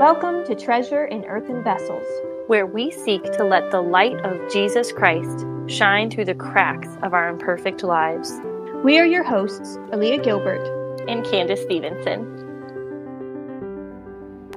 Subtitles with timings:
[0.00, 2.06] Welcome to Treasure in Earthen Vessels,
[2.46, 7.12] where we seek to let the light of Jesus Christ shine through the cracks of
[7.12, 8.40] our imperfect lives.
[8.82, 10.66] We are your hosts, Aaliyah Gilbert
[11.06, 12.24] and Candace Stevenson.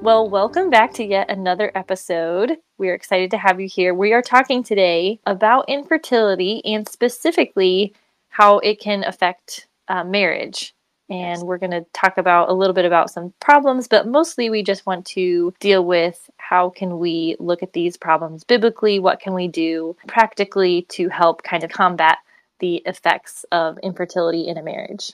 [0.02, 2.60] Well, welcome back to yet another episode.
[2.78, 3.94] We are excited to have you here.
[3.94, 7.94] We are talking today about infertility and specifically
[8.30, 10.74] how it can affect uh, marriage
[11.10, 14.64] and we're going to talk about a little bit about some problems but mostly we
[14.64, 19.00] just want to deal with how can we look at these problems biblically?
[19.00, 22.20] What can we do practically to help kind of combat
[22.60, 25.14] the effects of infertility in a marriage?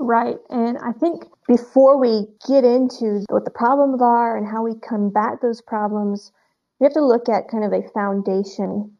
[0.00, 0.36] Right.
[0.50, 5.38] And i think before we get into what the problems are and how we combat
[5.40, 6.32] those problems
[6.80, 8.90] we have to look at kind of a foundation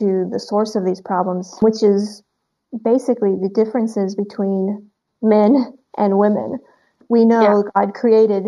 [0.00, 2.24] to the source of these problems which is
[2.84, 4.89] basically the differences between
[5.22, 6.58] men and women.
[7.08, 7.70] We know yeah.
[7.74, 8.44] God created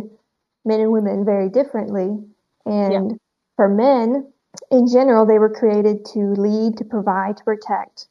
[0.65, 2.19] men and women very differently.
[2.65, 3.17] And yeah.
[3.57, 4.33] for men,
[4.71, 8.09] in general, they were created to lead, to provide, to protect.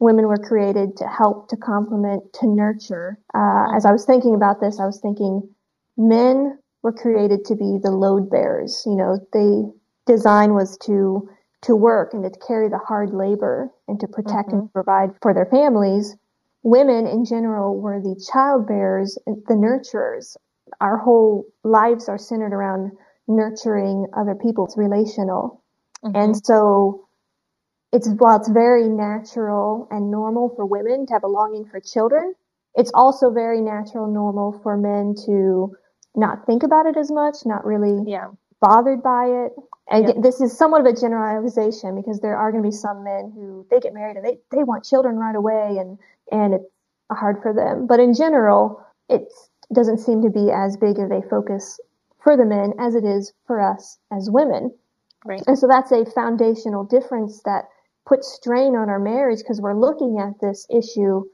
[0.00, 3.18] Women were created to help, to complement, to nurture.
[3.34, 5.48] Uh, as I was thinking about this, I was thinking
[5.96, 8.82] men were created to be the load bearers.
[8.84, 9.72] You know, the
[10.06, 11.28] design was to
[11.62, 14.58] to work and to carry the hard labor and to protect mm-hmm.
[14.58, 16.14] and provide for their families
[16.64, 20.36] women in general were the child bearers, the nurturers.
[20.80, 22.90] Our whole lives are centered around
[23.28, 24.64] nurturing other people.
[24.64, 25.62] It's relational.
[26.04, 26.16] Mm-hmm.
[26.16, 27.06] And so
[27.92, 32.34] it's while it's very natural and normal for women to have a longing for children,
[32.74, 35.76] it's also very natural, normal for men to
[36.16, 38.28] not think about it as much, not really yeah.
[38.64, 39.52] Bothered by it.
[39.90, 43.30] And this is somewhat of a generalization because there are going to be some men
[43.34, 45.98] who they get married and they, they want children right away and
[46.32, 46.64] and it's
[47.12, 47.86] hard for them.
[47.86, 49.28] But in general, it
[49.74, 51.78] doesn't seem to be as big of a focus
[52.22, 54.72] for the men as it is for us as women.
[55.26, 55.42] Right.
[55.46, 57.64] And so that's a foundational difference that
[58.06, 61.24] puts strain on our marriage because we're looking at this issue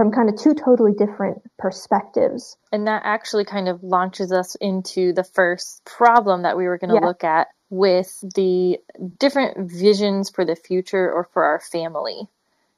[0.00, 2.56] from kind of two totally different perspectives.
[2.72, 6.88] And that actually kind of launches us into the first problem that we were going
[6.88, 7.06] to yeah.
[7.06, 8.78] look at with the
[9.18, 12.26] different visions for the future or for our family.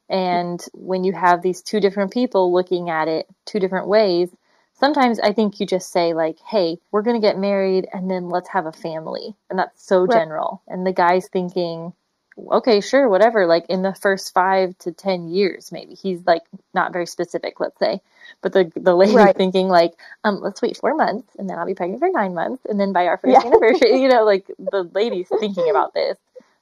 [0.09, 4.29] And when you have these two different people looking at it two different ways,
[4.73, 8.31] sometimes I think you just say like, "Hey, we're going to get married and then
[8.31, 10.11] let's have a family." And that's so right.
[10.11, 10.61] general.
[10.67, 11.93] And the guy's thinking,
[12.39, 15.95] "Okay, sure, whatever." Like in the first 5 to 10 years maybe.
[15.95, 16.43] He's like
[16.75, 18.01] not very specific, let's say.
[18.41, 19.37] But the the lady's right.
[19.37, 19.93] thinking like,
[20.25, 22.93] um, let's wait 4 months and then I'll be pregnant for 9 months and then
[22.93, 23.47] by our first yeah.
[23.47, 26.17] anniversary, you know, like the lady's thinking about this.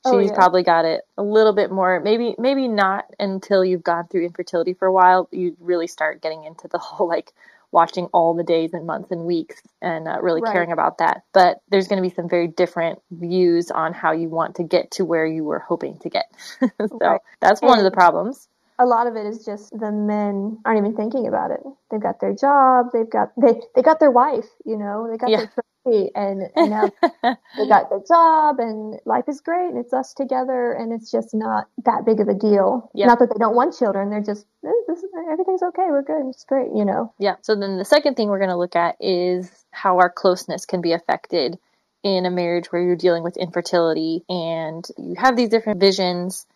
[0.05, 0.37] Oh, she's oh, yeah.
[0.37, 4.73] probably got it a little bit more maybe maybe not until you've gone through infertility
[4.73, 7.35] for a while you really start getting into the whole like
[7.73, 10.53] watching all the days and months and weeks and uh, really right.
[10.53, 14.29] caring about that but there's going to be some very different views on how you
[14.29, 16.27] want to get to where you were hoping to get
[16.61, 17.21] so right.
[17.41, 18.49] that's one of the problems
[18.81, 21.61] a lot of it is just the men aren't even thinking about it.
[21.91, 25.29] They've got their job, they've got they they got their wife, you know, they got
[25.29, 25.37] yeah.
[25.37, 25.53] their
[25.85, 26.91] and, and now
[27.57, 31.35] they got their job, and life is great, and it's us together, and it's just
[31.35, 32.91] not that big of a deal.
[32.95, 33.07] Yep.
[33.07, 36.45] Not that they don't want children, they're just eh, this, everything's okay, we're good, it's
[36.45, 37.13] great, you know.
[37.19, 37.37] Yeah.
[37.43, 40.81] So then the second thing we're going to look at is how our closeness can
[40.81, 41.59] be affected
[42.03, 46.47] in a marriage where you're dealing with infertility and you have these different visions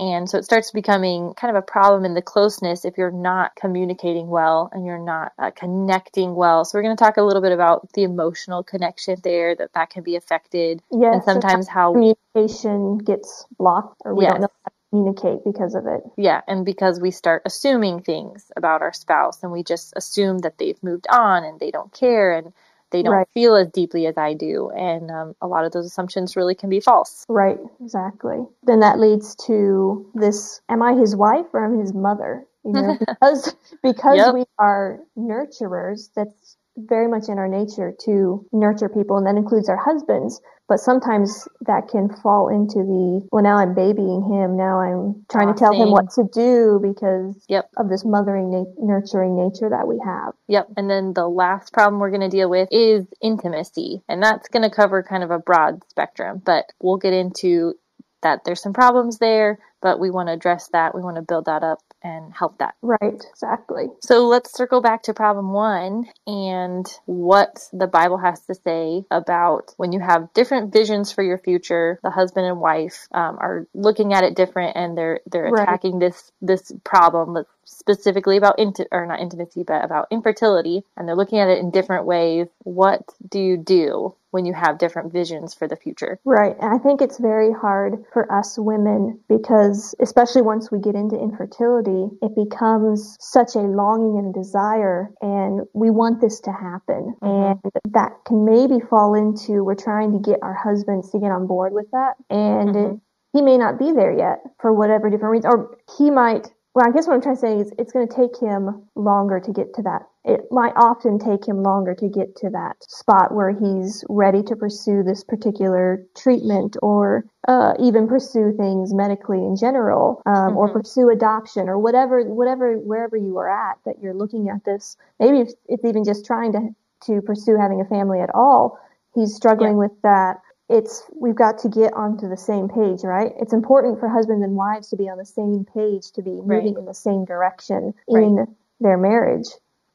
[0.00, 3.54] and so it starts becoming kind of a problem in the closeness if you're not
[3.54, 6.64] communicating well and you're not uh, connecting well.
[6.64, 9.90] So we're going to talk a little bit about the emotional connection there that that
[9.90, 10.82] can be affected.
[10.90, 14.32] Yes, and sometimes how communication gets blocked or we yes.
[14.32, 16.00] don't know how to communicate because of it.
[16.16, 20.56] Yeah, and because we start assuming things about our spouse and we just assume that
[20.56, 22.54] they've moved on and they don't care and
[22.90, 23.28] they don't right.
[23.32, 24.70] feel as deeply as I do.
[24.70, 27.24] And um, a lot of those assumptions really can be false.
[27.28, 28.38] Right, exactly.
[28.62, 32.44] Then that leads to this am I his wife or am I his mother?
[32.64, 34.34] You know, because because yep.
[34.34, 36.56] we are nurturers, that's
[36.88, 40.40] very much in our nature to nurture people, and that includes our husbands.
[40.68, 44.56] But sometimes that can fall into the, well, now I'm babying him.
[44.56, 47.68] Now I'm trying to tell him what to do because yep.
[47.76, 50.34] of this mothering, na- nurturing nature that we have.
[50.46, 50.68] Yep.
[50.76, 54.02] And then the last problem we're going to deal with is intimacy.
[54.08, 57.74] And that's going to cover kind of a broad spectrum, but we'll get into
[58.22, 60.94] that there's some problems there, but we want to address that.
[60.94, 62.74] We want to build that up and help that.
[62.82, 63.00] Right,
[63.30, 63.86] exactly.
[64.00, 69.74] So let's circle back to problem one and what the Bible has to say about
[69.76, 71.98] when you have different visions for your future.
[72.02, 76.00] The husband and wife um, are looking at it different, and they're they're attacking right.
[76.00, 77.34] this this problem.
[77.34, 81.58] Let's specifically about inti- or not intimacy, but about infertility, and they're looking at it
[81.58, 82.48] in different ways.
[82.64, 86.18] What do you do when you have different visions for the future?
[86.24, 86.56] Right.
[86.60, 91.18] And I think it's very hard for us women because, especially once we get into
[91.18, 97.14] infertility, it becomes such a longing and desire, and we want this to happen.
[97.22, 97.66] Mm-hmm.
[97.66, 101.46] And that can maybe fall into we're trying to get our husbands to get on
[101.46, 102.14] board with that.
[102.28, 102.94] And mm-hmm.
[102.94, 103.00] it,
[103.32, 106.92] he may not be there yet for whatever different reason, or he might well, I
[106.92, 109.74] guess what I'm trying to say is it's going to take him longer to get
[109.74, 110.02] to that.
[110.24, 114.54] It might often take him longer to get to that spot where he's ready to
[114.54, 120.56] pursue this particular treatment or uh, even pursue things medically in general um, mm-hmm.
[120.58, 124.96] or pursue adoption or whatever, whatever, wherever you are at that you're looking at this.
[125.18, 126.68] Maybe it's even just trying to,
[127.06, 128.78] to pursue having a family at all.
[129.14, 129.88] He's struggling yeah.
[129.88, 130.36] with that
[130.70, 133.32] it's we've got to get onto the same page, right?
[133.40, 136.74] It's important for husbands and wives to be on the same page, to be moving
[136.74, 136.78] right.
[136.78, 138.22] in the same direction right.
[138.22, 138.46] in
[138.78, 139.48] their marriage.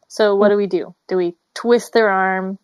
[0.10, 0.94] So what do we do?
[1.08, 2.60] Do we twist their arm?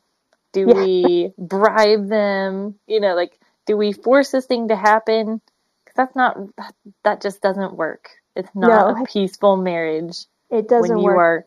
[0.52, 0.74] Do yeah.
[0.74, 2.75] we bribe them?
[2.86, 5.40] You know, like do we force this thing to happen?
[5.86, 8.10] Cuz that's not that, that just doesn't work.
[8.36, 9.04] It's not no.
[9.04, 10.25] a peaceful marriage.
[10.50, 11.46] It doesn't when you are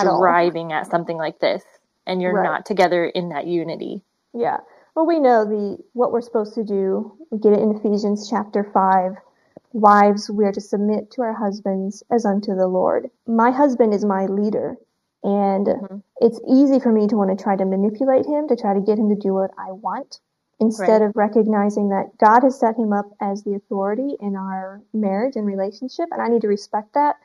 [0.00, 0.78] driving all.
[0.78, 1.62] at something like this
[2.06, 2.42] and you're right.
[2.42, 4.02] not together in that unity.
[4.32, 4.58] Yeah.
[4.96, 7.12] Well, we know the what we're supposed to do.
[7.30, 9.12] We get it in Ephesians chapter 5.
[9.74, 13.10] Wives, we are to submit to our husbands as unto the Lord.
[13.26, 14.76] My husband is my leader,
[15.22, 15.96] and mm-hmm.
[16.22, 18.98] it's easy for me to want to try to manipulate him, to try to get
[18.98, 20.20] him to do what I want,
[20.60, 21.10] instead right.
[21.10, 25.46] of recognizing that God has set him up as the authority in our marriage and
[25.46, 27.16] relationship, and I need to respect that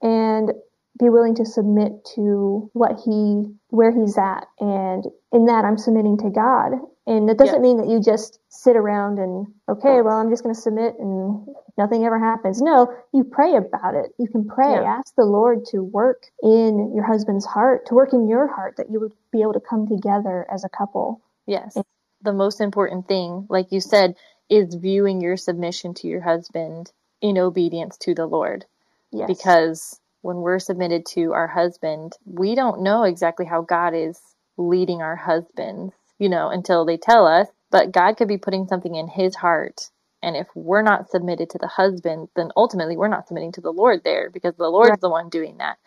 [0.00, 0.52] and
[0.98, 6.18] be willing to submit to what he where he's at and in that i'm submitting
[6.18, 6.72] to god
[7.08, 10.54] and it doesn't mean that you just sit around and, okay, well, I'm just going
[10.54, 11.46] to submit and
[11.78, 12.60] nothing ever happens.
[12.60, 14.12] No, you pray about it.
[14.18, 14.72] You can pray.
[14.72, 14.98] Yeah.
[14.98, 18.90] Ask the Lord to work in your husband's heart, to work in your heart, that
[18.90, 21.22] you would be able to come together as a couple.
[21.46, 21.76] Yes.
[21.76, 21.84] And,
[22.20, 24.16] the most important thing, like you said,
[24.50, 26.90] is viewing your submission to your husband
[27.22, 28.64] in obedience to the Lord.
[29.12, 29.28] Yes.
[29.28, 34.20] Because when we're submitted to our husband, we don't know exactly how God is
[34.56, 37.48] leading our husbands you know, until they tell us.
[37.70, 39.90] But God could be putting something in his heart.
[40.22, 43.72] And if we're not submitted to the husband, then ultimately we're not submitting to the
[43.72, 45.00] Lord there because the Lord's right.
[45.00, 45.78] the one doing that.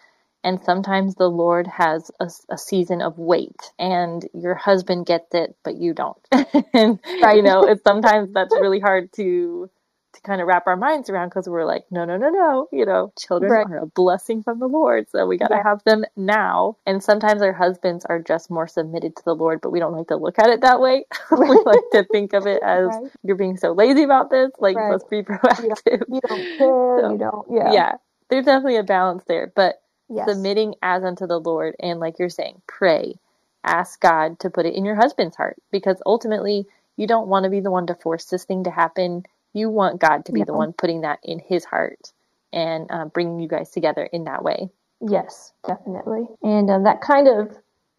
[0.44, 5.56] And sometimes the Lord has a, a, season of wait, and your husband gets it,
[5.64, 6.18] but you don't.
[6.74, 7.36] and right.
[7.36, 9.70] you know, it's sometimes that's really hard to
[10.14, 12.68] to kind of wrap our minds around because we're like, no, no, no, no.
[12.72, 13.68] You know, children right.
[13.68, 15.64] are a blessing from the Lord, so we got to yeah.
[15.64, 16.78] have them now.
[16.86, 20.08] And sometimes our husbands are just more submitted to the Lord, but we don't like
[20.08, 21.06] to look at it that way.
[21.32, 21.50] Right.
[21.50, 23.12] we like to think of it as right.
[23.24, 24.52] you're being so lazy about this.
[24.60, 26.04] Like, let's be proactive.
[26.10, 27.00] You don't, you don't care.
[27.02, 27.48] So, you don't.
[27.50, 27.72] Yeah.
[27.72, 27.92] Yeah.
[28.30, 30.28] There's definitely a balance there, but yes.
[30.28, 33.16] submitting as unto the Lord, and like you're saying, pray,
[33.64, 36.68] ask God to put it in your husband's heart, because ultimately
[36.98, 40.00] you don't want to be the one to force this thing to happen you want
[40.00, 40.46] God to be yeah.
[40.46, 42.12] the one putting that in His heart
[42.54, 44.70] and uh, bringing you guys together in that way.
[45.02, 46.26] Yes, definitely.
[46.44, 47.58] And uh, that kind of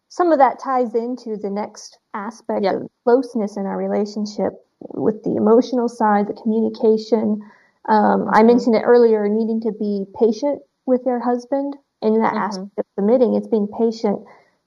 [0.09, 2.75] some of that ties into the next aspect yep.
[2.75, 7.41] of closeness in our relationship with the emotional side, the communication.
[7.89, 8.47] Um, I mm-hmm.
[8.47, 11.75] mentioned it earlier, needing to be patient with your husband.
[12.01, 12.43] And in that mm-hmm.
[12.43, 14.19] aspect of submitting, it's being patient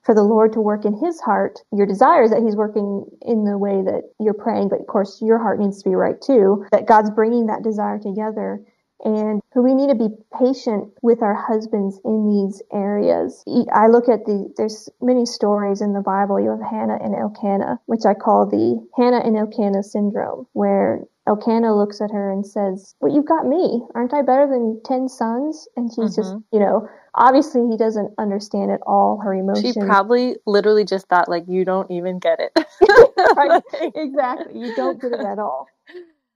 [0.07, 1.59] for the Lord to work in his heart.
[1.73, 5.21] Your desire is that he's working in the way that you're praying, but of course
[5.21, 8.65] your heart needs to be right too, that God's bringing that desire together.
[9.05, 10.09] And we need to be
[10.39, 13.43] patient with our husbands in these areas.
[13.73, 16.41] I look at the, there's many stories in the Bible.
[16.41, 21.75] You have Hannah and Elkanah, which I call the Hannah and Elkanah syndrome, where Elkanah
[21.77, 23.83] looks at her and says, Well, you've got me.
[23.95, 25.67] Aren't I better than 10 sons?
[25.77, 26.23] And she's mm-hmm.
[26.23, 29.75] just, you know, obviously he doesn't understand at all her emotions.
[29.75, 32.53] She probably literally just thought, like, you don't even get it.
[33.37, 33.63] right.
[33.95, 34.61] Exactly.
[34.61, 35.67] You don't get it at all.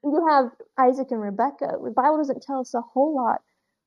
[0.02, 1.76] You have Isaac and Rebecca.
[1.82, 3.42] The Bible doesn't tell us a whole lot,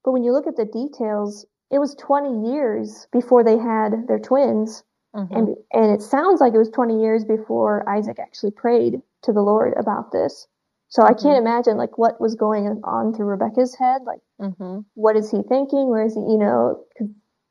[0.05, 4.19] but when you look at the details, it was 20 years before they had their
[4.19, 4.83] twins.
[5.15, 5.35] Mm-hmm.
[5.35, 9.41] And, and it sounds like it was 20 years before Isaac actually prayed to the
[9.41, 10.47] Lord about this.
[10.93, 11.47] So I can't mm-hmm.
[11.47, 14.03] imagine like what was going on through Rebecca's head.
[14.05, 14.81] Like, mm-hmm.
[14.93, 15.89] what is he thinking?
[15.89, 16.19] Where is he?
[16.19, 16.85] You know,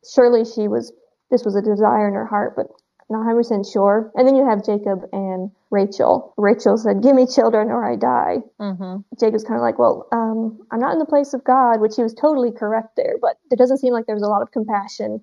[0.09, 0.93] surely she was.
[1.29, 2.69] This was a desire in her heart, but
[3.11, 4.13] not 100 percent sure.
[4.15, 6.35] And then you have Jacob and Rachel.
[6.37, 9.01] Rachel said, "Give me children, or I die." Mm-hmm.
[9.19, 12.03] Jacob's kind of like, "Well, um, I'm not in the place of God," which he
[12.05, 13.17] was totally correct there.
[13.21, 15.21] But it doesn't seem like there was a lot of compassion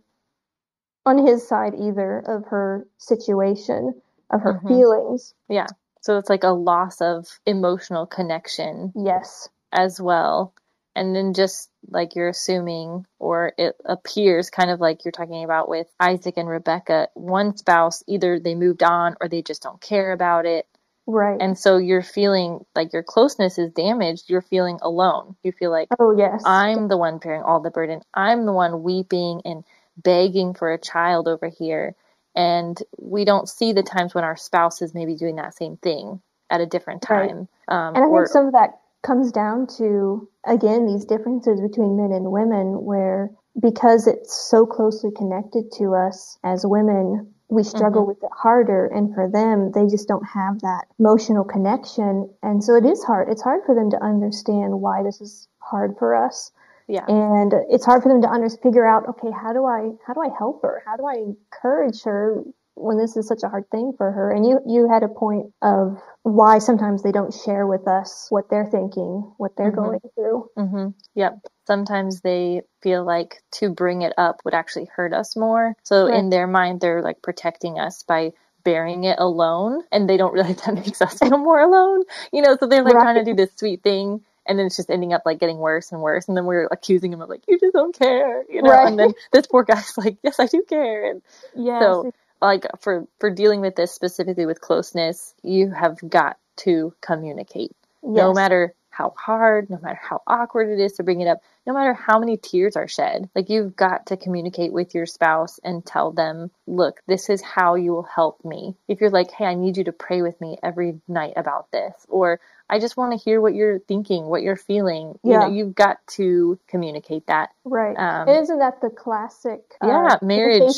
[1.05, 3.93] on his side either of her situation,
[4.29, 4.67] of her mm-hmm.
[4.67, 5.33] feelings.
[5.47, 5.67] Yeah.
[6.09, 8.91] So it's like a loss of emotional connection.
[8.95, 9.47] Yes.
[9.71, 10.55] As well.
[10.95, 15.69] And then just like you're assuming, or it appears kind of like you're talking about
[15.69, 20.11] with Isaac and Rebecca, one spouse either they moved on or they just don't care
[20.11, 20.65] about it.
[21.05, 21.39] Right.
[21.39, 24.31] And so you're feeling like your closeness is damaged.
[24.31, 25.35] You're feeling alone.
[25.43, 26.41] You feel like, oh, yes.
[26.43, 28.01] I'm the one bearing all the burden.
[28.15, 29.63] I'm the one weeping and
[29.95, 31.93] begging for a child over here.
[32.39, 36.21] And we don't see the times when our spouse is maybe doing that same thing
[36.49, 37.47] at a different time.
[37.67, 37.87] Right.
[37.87, 41.97] Um, and I or, think some of that comes down to, again, these differences between
[41.97, 43.29] men and women, where
[43.59, 48.09] because it's so closely connected to us as women, we struggle mm-hmm.
[48.09, 48.87] with it harder.
[48.87, 52.29] And for them, they just don't have that emotional connection.
[52.41, 53.27] And so it is hard.
[53.29, 56.51] It's hard for them to understand why this is hard for us.
[56.89, 57.05] Yeah.
[57.07, 60.21] And it's hard for them to under, figure out, okay, how do I, how do
[60.21, 60.81] I help her?
[60.85, 62.43] How do I encourage her
[62.79, 64.31] when this is such a hard thing for her.
[64.31, 68.49] And you, you had a point of why sometimes they don't share with us what
[68.49, 69.81] they're thinking, what they're mm-hmm.
[69.81, 70.49] going through.
[70.57, 70.87] Mm-hmm.
[71.15, 71.39] Yep.
[71.67, 75.75] Sometimes they feel like to bring it up would actually hurt us more.
[75.83, 76.17] So right.
[76.17, 78.31] in their mind, they're like protecting us by
[78.63, 82.03] bearing it alone and they don't realize that makes us feel more alone
[82.33, 83.03] you know so they're like right.
[83.03, 85.91] trying to do this sweet thing and then it's just ending up like getting worse
[85.91, 88.71] and worse and then we're accusing him of like you just don't care you know
[88.71, 88.87] right.
[88.87, 91.21] and then this poor guy's like yes i do care and
[91.55, 91.81] yes.
[91.81, 97.75] so like for for dealing with this specifically with closeness, you have got to communicate.
[98.03, 98.13] Yes.
[98.15, 101.73] No matter how hard, no matter how awkward it is to bring it up, no
[101.73, 105.85] matter how many tears are shed, like you've got to communicate with your spouse and
[105.85, 108.75] tell them, look, this is how you will help me.
[108.89, 111.93] If you're like, hey, I need you to pray with me every night about this,
[112.09, 115.17] or I just want to hear what you're thinking, what you're feeling.
[115.23, 115.31] Yeah.
[115.31, 117.51] You know, you've got to communicate that.
[117.63, 117.95] Right.
[117.95, 119.61] Um, Isn't that the classic?
[119.81, 120.73] Uh, yeah, marriage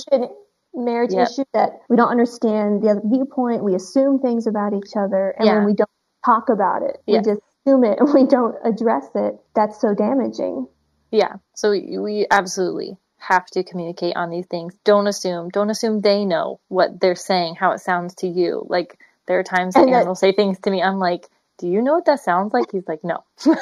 [0.73, 1.27] marriage yep.
[1.27, 3.63] issue that we don't understand the other viewpoint.
[3.63, 5.55] We assume things about each other, and yeah.
[5.57, 5.89] when we don't
[6.23, 9.39] talk about it, we just assume it and we don't address it.
[9.56, 10.68] That's so damaging.
[11.12, 11.36] Yeah.
[11.56, 14.75] So we absolutely have to communicate on these things.
[14.84, 15.50] Don't assume.
[15.50, 18.65] Don't assume they know what they're saying, how it sounds to you.
[18.68, 20.82] Like there are times that will say things to me.
[20.82, 21.27] I'm like,
[21.62, 22.65] do you know what that sounds like?
[22.72, 23.24] He's like, no.
[23.38, 23.53] so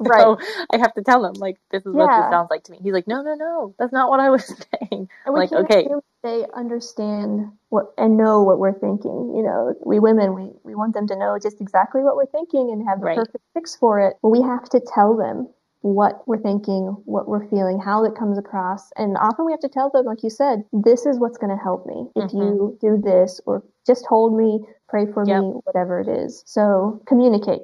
[0.00, 0.36] right.
[0.72, 2.04] I have to tell him, like, this is yeah.
[2.04, 2.78] what this sounds like to me.
[2.82, 4.46] He's like, no, no, no, that's not what I was
[4.90, 5.08] saying.
[5.26, 5.86] And like, okay.
[6.22, 9.34] They understand what and know what we're thinking.
[9.36, 12.70] You know, we women, we, we want them to know just exactly what we're thinking
[12.70, 13.16] and have the right.
[13.16, 14.14] perfect fix for it.
[14.22, 15.48] But we have to tell them
[15.82, 18.90] what we're thinking, what we're feeling, how it comes across.
[18.96, 21.62] And often we have to tell them, like you said, this is what's going to
[21.62, 22.06] help me.
[22.14, 22.38] If mm-hmm.
[22.38, 25.40] you do this or just hold me, pray for yep.
[25.40, 26.42] me, whatever it is.
[26.46, 27.62] So communicate.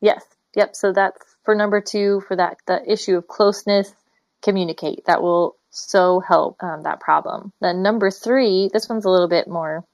[0.00, 0.24] Yes.
[0.56, 0.76] Yep.
[0.76, 3.92] So that's for number two for that, the issue of closeness,
[4.42, 5.04] communicate.
[5.06, 7.52] That will so help um, that problem.
[7.60, 9.84] Then number three, this one's a little bit more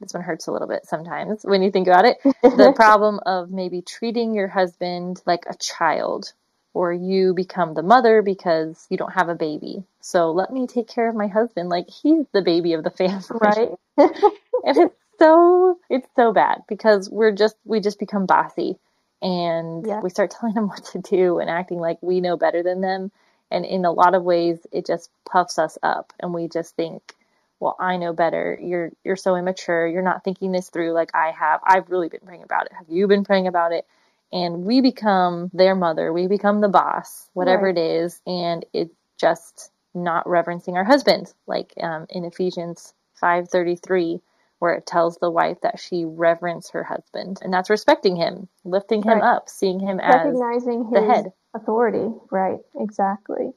[0.00, 2.18] this one hurts a little bit sometimes when you think about it.
[2.42, 6.32] the problem of maybe treating your husband like a child,
[6.74, 9.82] or you become the mother because you don't have a baby.
[10.00, 11.68] So let me take care of my husband.
[11.68, 13.24] Like he's the baby of the family.
[13.30, 13.70] Right.
[13.96, 18.78] and it's so it's so bad because we're just we just become bossy.
[19.20, 20.00] And yeah.
[20.00, 23.10] we start telling them what to do and acting like we know better than them.
[23.50, 26.12] And in a lot of ways it just puffs us up.
[26.20, 27.14] And we just think
[27.60, 28.58] well i know better.
[28.62, 29.86] You're you're so immature.
[29.88, 31.60] You're not thinking this through like i have.
[31.64, 32.72] I've really been praying about it.
[32.78, 33.86] Have you been praying about it
[34.32, 37.78] and we become their mother we become the boss whatever right.
[37.78, 44.20] it is and it's just not reverencing our husband like um, in ephesians 533
[44.58, 49.02] where it tells the wife that she reverence her husband, and that's respecting him, lifting
[49.02, 49.36] him right.
[49.36, 52.12] up, seeing him as recognizing the head authority.
[52.30, 53.52] Right, exactly.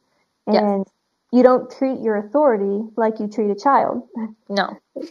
[0.46, 0.94] And yes.
[1.32, 4.08] you don't treat your authority like you treat a child.
[4.50, 4.78] No.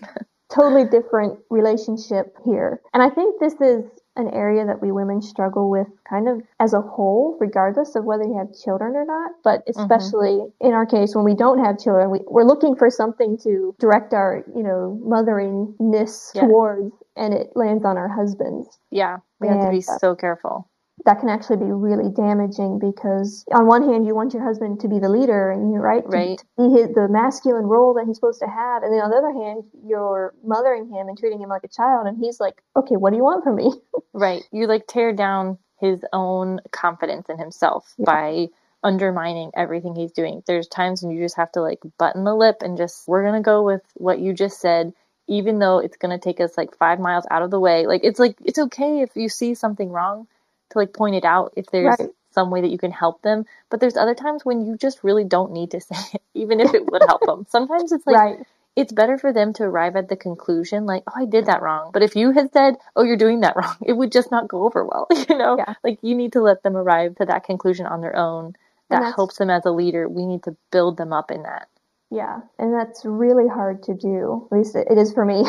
[0.52, 2.81] totally different relationship here.
[2.93, 3.85] And I think this is
[4.17, 8.25] an area that we women struggle with kind of as a whole, regardless of whether
[8.25, 9.33] you have children or not.
[9.45, 9.81] But mm-hmm.
[9.81, 10.67] especially mm-hmm.
[10.67, 14.12] in our case, when we don't have children, we, we're looking for something to direct
[14.12, 16.45] our, you know, motheringness yes.
[16.45, 18.79] towards, and it lands on our husbands.
[18.90, 20.69] Yeah, we and, have to be uh, so careful
[21.04, 24.88] that can actually be really damaging because on one hand you want your husband to
[24.88, 26.38] be the leader and you're right, right.
[26.38, 28.83] to, be his, the masculine role that he's supposed to have.
[28.83, 32.07] And then on the other hand you're mothering him and treating him like a child
[32.07, 33.73] and he's like okay what do you want from me?
[34.12, 34.42] Right.
[34.50, 38.04] You like tear down his own confidence in himself yeah.
[38.04, 38.49] by
[38.83, 40.42] undermining everything he's doing.
[40.47, 43.40] There's times when you just have to like button the lip and just we're gonna
[43.40, 44.92] go with what you just said
[45.28, 47.87] even though it's gonna take us like five miles out of the way.
[47.87, 50.26] Like it's like it's okay if you see something wrong
[50.70, 52.10] to like point it out if there's right.
[52.30, 53.44] some way that you can help them.
[53.68, 56.74] But there's other times when you just really don't need to say it, even if
[56.74, 57.46] it would help them.
[57.48, 58.46] Sometimes it's like right.
[58.76, 61.90] it's better for them to arrive at the conclusion like, oh, I did that wrong.
[61.92, 64.64] But if you had said, oh, you're doing that wrong, it would just not go
[64.64, 65.08] over well.
[65.28, 65.74] You know, yeah.
[65.84, 68.54] like you need to let them arrive to that conclusion on their own.
[68.88, 70.08] That helps them as a leader.
[70.08, 71.68] We need to build them up in that.
[72.10, 74.48] Yeah, and that's really hard to do.
[74.50, 75.44] At least it, it is for me.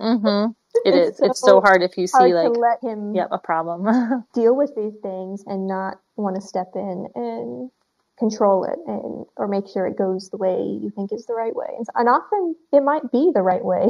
[0.00, 0.50] mm-hmm.
[0.84, 1.18] It it's is.
[1.18, 4.74] So it's so hard if you see like let him yep a problem deal with
[4.76, 7.70] these things and not want to step in and
[8.18, 11.54] control it and or make sure it goes the way you think is the right
[11.54, 11.68] way.
[11.76, 13.88] And, and often it might be the right way.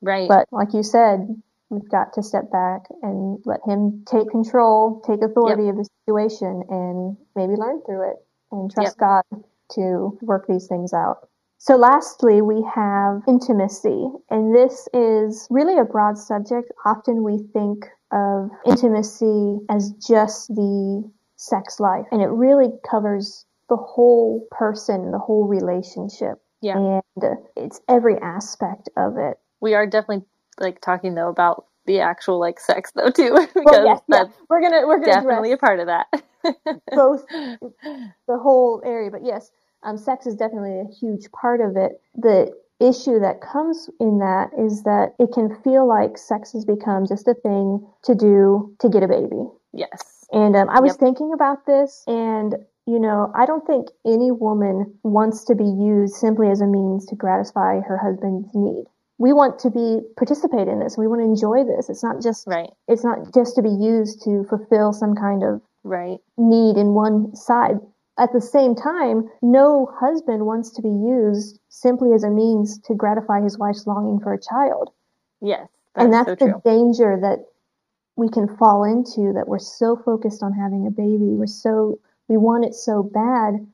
[0.00, 0.28] Right.
[0.28, 1.26] But like you said,
[1.70, 5.72] we've got to step back and let him take control, take authority yep.
[5.72, 8.16] of the situation and maybe learn through it
[8.52, 9.24] and trust yep.
[9.32, 11.27] God to work these things out.
[11.58, 16.70] So lastly, we have intimacy, and this is really a broad subject.
[16.86, 23.76] Often we think of intimacy as just the sex life, and it really covers the
[23.76, 26.40] whole person, the whole relationship.
[26.62, 26.76] Yeah.
[26.76, 29.38] And it's every aspect of it.
[29.60, 30.26] We are definitely
[30.60, 34.44] like talking though about the actual like sex though too because well, yes, that's yeah.
[34.48, 36.06] we're gonna we're gonna definitely a part of that
[36.92, 39.50] both the whole area but yes
[39.82, 44.50] um, sex is definitely a huge part of it the issue that comes in that
[44.56, 48.88] is that it can feel like sex has become just a thing to do to
[48.88, 51.00] get a baby yes and um, i was yep.
[51.00, 52.54] thinking about this and
[52.88, 57.04] you know, I don't think any woman wants to be used simply as a means
[57.06, 58.86] to gratify her husband's need.
[59.18, 60.96] We want to be participate in this.
[60.96, 61.90] We want to enjoy this.
[61.90, 62.70] It's not just right.
[62.86, 67.36] It's not just to be used to fulfill some kind of right need in one
[67.36, 67.76] side.
[68.18, 72.94] At the same time, no husband wants to be used simply as a means to
[72.94, 74.90] gratify his wife's longing for a child.
[75.40, 75.68] Yes.
[75.94, 76.62] That and that's so the true.
[76.64, 77.46] danger that
[78.16, 81.30] we can fall into that we're so focused on having a baby.
[81.36, 83.64] We're so we want it so bad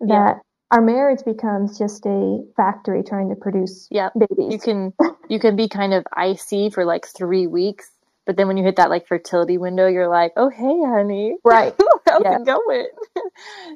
[0.00, 0.38] that yeah.
[0.70, 4.12] our marriage becomes just a factory trying to produce yep.
[4.18, 4.52] babies.
[4.52, 4.94] You can
[5.28, 7.90] you can be kind of icy for like three weeks,
[8.24, 11.74] but then when you hit that like fertility window, you're like, oh hey honey, right?
[12.08, 12.88] How's it going?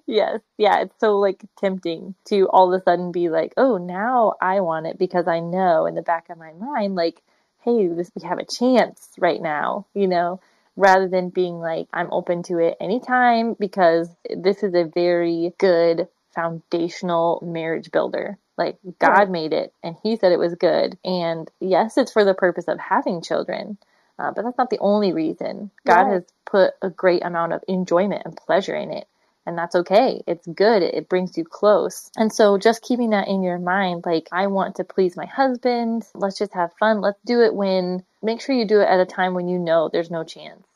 [0.06, 0.82] Yes, yeah.
[0.82, 4.86] It's so like tempting to all of a sudden be like, oh now I want
[4.86, 7.20] it because I know in the back of my mind like,
[7.62, 10.40] hey, this we have a chance right now, you know
[10.76, 16.08] rather than being like, I'm open to it anytime because this is a very good
[16.34, 18.38] foundational marriage builder.
[18.56, 20.98] Like God made it and he said it was good.
[21.04, 23.78] And yes, it's for the purpose of having children.
[24.18, 25.70] Uh, but that's not the only reason.
[25.84, 29.08] God has put a great amount of enjoyment and pleasure in it.
[29.46, 30.22] And that's okay.
[30.26, 30.82] It's good.
[30.82, 32.10] It, brings you close.
[32.16, 36.06] And so just keeping that in your mind, like, I want to please my husband.
[36.14, 37.02] Let's just have fun.
[37.02, 39.90] Let's do it when make sure you do it at a time when you know
[39.92, 40.66] there's no chance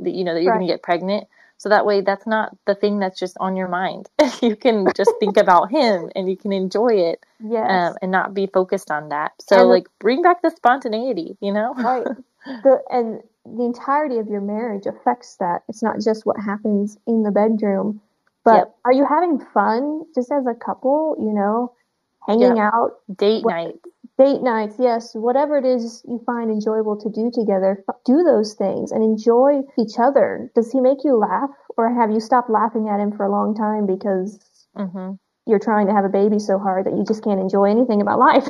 [0.00, 0.58] that you know that you're right.
[0.58, 1.28] going to get pregnant.
[1.58, 4.08] So that way, that's not the thing that's just on your mind.
[4.42, 7.70] you can just think about him and you can enjoy it, yes.
[7.70, 9.32] um, and not be focused on that.
[9.40, 11.72] So, and like, bring back the spontaneity, you know?
[11.78, 12.06] right.
[12.44, 15.62] The, and the entirety of your marriage affects that.
[15.68, 18.02] It's not just what happens in the bedroom,
[18.46, 18.76] but yep.
[18.84, 21.16] are you having fun just as a couple?
[21.18, 21.74] You know,
[22.26, 22.72] hanging yep.
[22.72, 23.74] out, date what, night,
[24.18, 28.92] date nights, yes, whatever it is you find enjoyable to do together, do those things
[28.92, 30.48] and enjoy each other.
[30.54, 33.54] Does he make you laugh or have you stopped laughing at him for a long
[33.54, 34.38] time because
[34.78, 35.14] mm-hmm.
[35.46, 38.18] You're trying to have a baby so hard that you just can't enjoy anything about
[38.18, 38.44] life?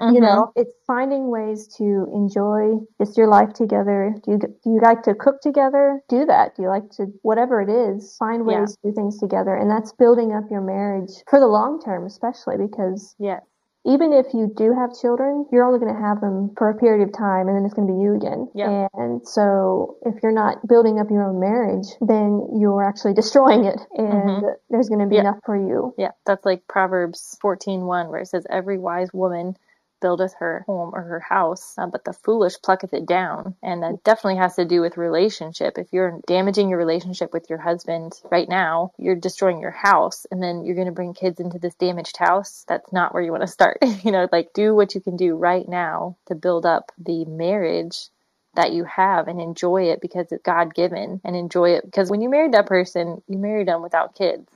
[0.00, 0.14] Mm-hmm.
[0.18, 4.14] You know, it's finding ways to enjoy just your life together.
[4.24, 6.00] Do you, do you like to cook together?
[6.08, 6.56] Do that.
[6.56, 8.66] Do you like to, whatever it is, find ways yeah.
[8.66, 9.54] to do things together.
[9.54, 13.40] And that's building up your marriage for the long term, especially because yeah
[13.88, 17.08] even if you do have children, you're only going to have them for a period
[17.08, 18.48] of time and then it's going to be you again.
[18.54, 18.86] Yeah.
[18.94, 23.80] And so if you're not building up your own marriage, then you're actually destroying it
[23.96, 24.46] and mm-hmm.
[24.68, 25.22] there's going to be yeah.
[25.22, 25.94] enough for you.
[25.96, 26.10] Yeah.
[26.26, 29.56] That's like Proverbs 14:1 where it says every wise woman
[30.00, 33.54] buildeth her home or her house, uh, but the foolish plucketh it down.
[33.62, 35.78] And that definitely has to do with relationship.
[35.78, 40.42] If you're damaging your relationship with your husband right now, you're destroying your house, and
[40.42, 42.64] then you're going to bring kids into this damaged house.
[42.68, 43.78] That's not where you want to start.
[44.04, 48.08] you know, like do what you can do right now to build up the marriage
[48.54, 52.20] that you have and enjoy it because it's God given and enjoy it because when
[52.20, 54.48] you married that person, you married them without kids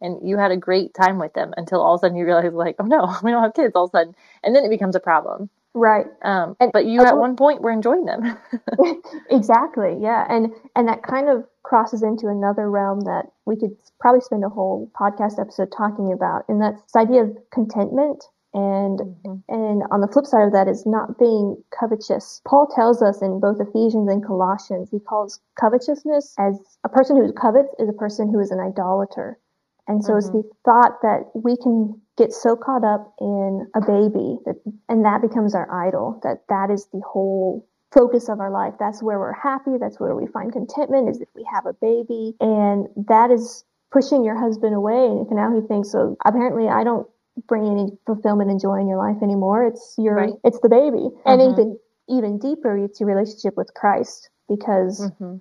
[0.00, 2.52] and you had a great time with them until all of a sudden you realize
[2.52, 4.96] like oh no we don't have kids all of a sudden and then it becomes
[4.96, 8.36] a problem right um and, but you at one point were enjoying them
[9.30, 14.20] exactly yeah and and that kind of crosses into another realm that we could probably
[14.20, 19.34] spend a whole podcast episode talking about and that's this idea of contentment and mm-hmm.
[19.48, 22.40] and on the flip side of that is not being covetous.
[22.46, 27.32] Paul tells us in both Ephesians and Colossians, he calls covetousness as a person who
[27.32, 29.38] covets is a person who is an idolater.
[29.86, 30.18] And so mm-hmm.
[30.18, 34.56] it's the thought that we can get so caught up in a baby that,
[34.88, 38.74] and that becomes our idol, that that is the whole focus of our life.
[38.78, 39.78] That's where we're happy.
[39.78, 42.34] That's where we find contentment is if we have a baby.
[42.40, 45.06] And that is pushing your husband away.
[45.06, 47.06] And now he thinks, so apparently I don't
[47.46, 49.66] bring any fulfillment and joy in your life anymore.
[49.66, 50.32] It's your, right.
[50.44, 50.98] it's the baby.
[50.98, 51.28] Mm-hmm.
[51.28, 55.36] And even, even deeper, it's your relationship with Christ because mm-hmm.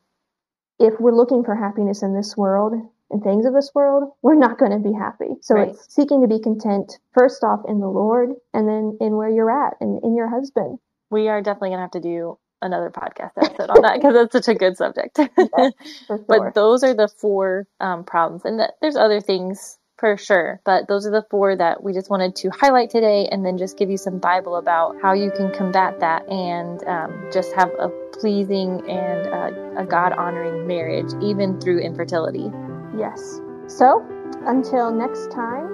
[0.80, 2.74] if we're looking for happiness in this world
[3.14, 5.36] and things of this world, we're not going to be happy.
[5.42, 5.70] So right.
[5.70, 9.52] it's seeking to be content first off in the Lord and then in where you're
[9.52, 10.80] at and in your husband.
[11.10, 14.32] We are definitely going to have to do another podcast episode on that because that's
[14.32, 15.20] such a good subject.
[15.38, 15.70] yeah,
[16.08, 16.26] sure.
[16.28, 20.60] But those are the four um, problems, and th- there's other things for sure.
[20.66, 23.78] But those are the four that we just wanted to highlight today, and then just
[23.78, 27.90] give you some Bible about how you can combat that and um, just have a
[28.14, 32.50] pleasing and uh, a God honoring marriage, even through infertility.
[32.98, 33.42] Yes.
[33.68, 34.06] So
[34.46, 35.68] until next time,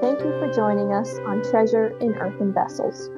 [0.00, 3.10] thank you for joining us on Treasure in Earthen Vessels.